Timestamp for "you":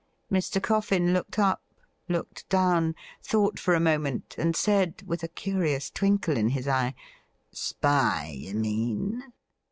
8.35-8.55